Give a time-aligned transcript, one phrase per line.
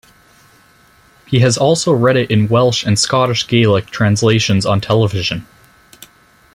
[1.27, 5.45] He has also read it in Welsh and Scottish Gaelic translations on television.